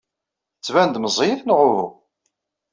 [0.55, 1.87] Tettban-d meẓẓiyet neɣ uhu?